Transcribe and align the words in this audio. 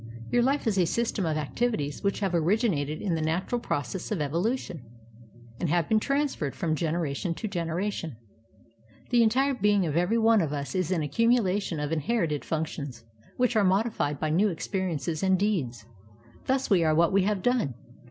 Your 0.31 0.41
Uf 0.49 0.65
e 0.65 0.67
is 0.67 0.79
a 0.79 0.85
system 0.87 1.27
of 1.27 1.35
many 1.35 1.47
acti\ities 1.47 2.03
which 2.03 2.21
have 2.21 2.33
originated 2.33 3.03
in 3.03 3.13
the 3.13 3.21
natural 3.21 3.61
process 3.61 4.09
of 4.11 4.19
evolution, 4.19 4.81
and 5.59 5.69
have 5.69 5.87
been 5.87 5.99
transferred 5.99 6.55
from 6.55 6.73
generation 6.75 7.35
to 7.35 7.47
generation. 7.47 8.15
The 9.11 9.21
entire 9.21 9.53
being 9.53 9.85
of 9.85 9.95
ever\' 9.95 10.19
one 10.19 10.41
of 10.41 10.53
us 10.53 10.73
is 10.73 10.89
an 10.89 11.03
accumulation 11.03 11.79
of 11.79 11.91
inherited 11.91 12.43
fimctions 12.43 13.03
which 13.37 13.55
are 13.55 13.63
modified 13.63 14.19
by 14.19 14.31
new 14.31 14.49
experiences 14.49 15.21
and 15.21 15.37
deeds. 15.37 15.85
Thus 16.47 16.67
we 16.67 16.83
are 16.83 16.95
what 16.95 17.13
we 17.13 17.21
have 17.25 17.43
done. 17.43 17.75